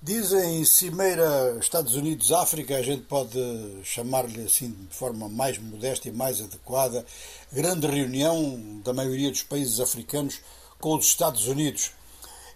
[0.00, 3.36] Dizem Cimeira Estados Unidos-África, a gente pode
[3.82, 7.04] chamar-lhe assim de forma mais modesta e mais adequada,
[7.52, 10.40] grande reunião da maioria dos países africanos
[10.78, 11.90] com os Estados Unidos.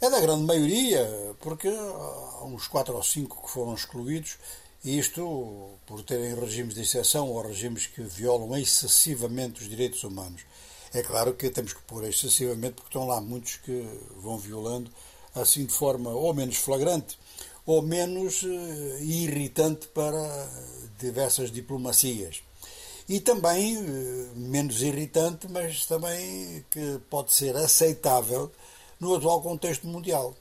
[0.00, 4.38] É da grande maioria, porque há uns quatro ou cinco que foram excluídos,
[4.84, 10.42] e isto por terem regimes de exceção ou regimes que violam excessivamente os direitos humanos.
[10.94, 13.84] É claro que temos que pôr excessivamente, porque estão lá muitos que
[14.16, 14.88] vão violando
[15.34, 17.18] assim de forma ou menos flagrante
[17.64, 20.48] ou menos eh, irritante para
[20.98, 22.42] diversas diplomacias.
[23.08, 28.50] E também eh, menos irritante, mas também que pode ser aceitável
[28.98, 30.34] no atual contexto mundial.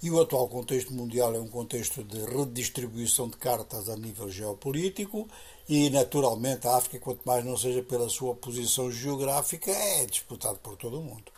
[0.00, 5.28] E o atual contexto mundial é um contexto de redistribuição de cartas a nível geopolítico
[5.68, 10.76] e, naturalmente, a África, quanto mais não seja pela sua posição geográfica, é disputado por
[10.76, 11.32] todo o mundo.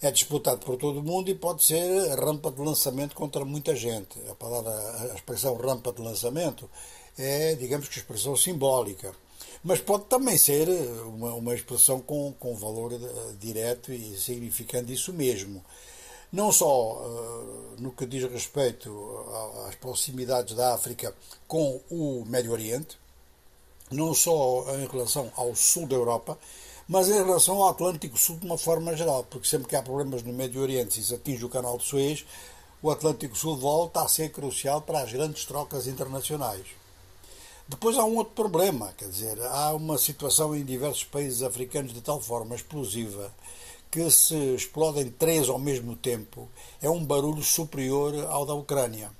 [0.00, 4.18] É disputado por todo o mundo e pode ser rampa de lançamento contra muita gente.
[4.28, 4.72] A palavra,
[5.12, 6.68] a expressão rampa de lançamento
[7.16, 9.14] é, digamos que, expressão simbólica.
[9.62, 10.68] Mas pode também ser
[11.04, 15.64] uma, uma expressão com, com valor eh, direto e significando isso mesmo
[16.32, 18.90] não só uh, no que diz respeito
[19.68, 21.14] às proximidades da África
[21.46, 22.98] com o Médio Oriente,
[23.90, 26.38] não só em relação ao sul da Europa,
[26.88, 30.22] mas em relação ao Atlântico Sul de uma forma geral, porque sempre que há problemas
[30.22, 32.24] no Médio Oriente, se se atinge o canal de Suez,
[32.82, 36.66] o Atlântico Sul volta a ser crucial para as grandes trocas internacionais.
[37.68, 42.00] Depois há um outro problema, quer dizer, há uma situação em diversos países africanos de
[42.00, 43.32] tal forma explosiva
[43.92, 46.48] que se explodem três ao mesmo tempo
[46.80, 49.10] é um barulho superior ao da Ucrânia.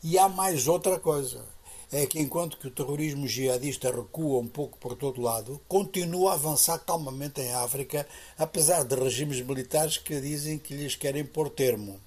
[0.00, 1.44] E há mais outra coisa.
[1.90, 6.34] É que enquanto que o terrorismo jihadista recua um pouco por todo lado, continua a
[6.34, 8.06] avançar calmamente em África,
[8.38, 12.00] apesar de regimes militares que dizem que lhes querem pôr termo.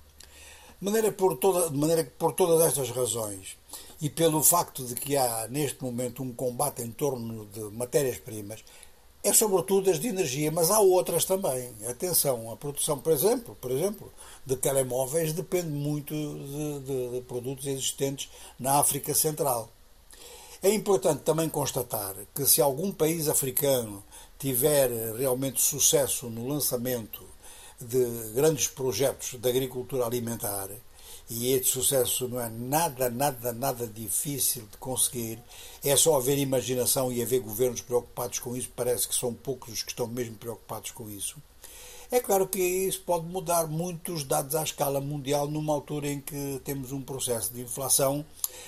[0.79, 3.57] De maneira, por toda, de maneira que, por todas estas razões,
[4.02, 8.63] e pelo facto de que há neste momento um combate em torno de matérias-primas,
[9.26, 11.74] é sobretudo as de energia, mas há outras também.
[11.90, 14.13] Atenção, a produção, por exemplo, por exemplo
[14.46, 19.68] de telemóveis depende muito de, de, de produtos existentes na África Central.
[20.62, 24.03] É importante também constatar que se algum país africano
[24.38, 27.24] tiver realmente sucesso no lançamento
[27.81, 30.69] de grandes projetos de agricultura alimentar,
[31.29, 35.39] e este sucesso não é nada, nada, nada difícil de conseguir.
[35.83, 38.69] É só haver imaginação e haver governos preocupados com isso.
[38.75, 41.38] Parece que são poucos os que estão mesmo preocupados com isso.
[42.11, 46.61] É claro que isso pode mudar muitos dados à escala mundial numa altura em que
[46.63, 48.23] temos um processo de inflação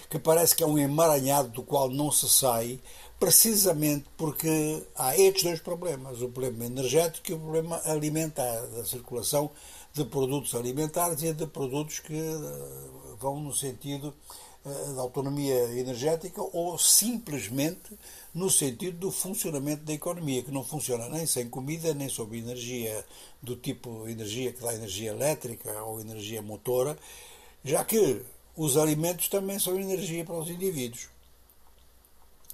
[0.09, 2.79] que parece que é um emaranhado do qual não se sai,
[3.19, 9.51] precisamente porque há estes dois problemas: o problema energético e o problema alimentar, da circulação
[9.93, 14.13] de produtos alimentares e de produtos que eh, vão no sentido
[14.95, 17.97] da autonomia energética ou simplesmente
[18.33, 23.05] no sentido do funcionamento da economia, que não funciona nem sem comida, nem sob energia
[23.41, 26.97] do tipo energia que dá energia elétrica ou energia motora,
[27.63, 28.21] já que
[28.55, 31.09] os alimentos também são energia para os indivíduos.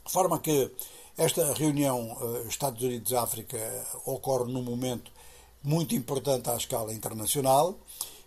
[0.06, 0.72] De forma que
[1.18, 3.58] esta reunião uh, Estados Unidos-África
[4.06, 5.12] ocorre num momento
[5.64, 7.78] muito importante à escala internacional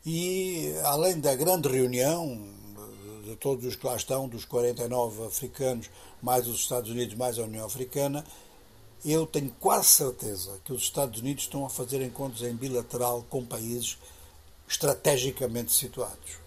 [0.05, 2.39] e, além da grande reunião
[3.37, 5.89] todos os que lá estão, dos 49 africanos,
[6.23, 8.25] mais os Estados Unidos, mais a União Africana,
[9.05, 13.45] eu tenho quase certeza que os Estados Unidos estão a fazer encontros em bilateral com
[13.45, 13.99] países
[14.69, 16.46] estrategicamente situados.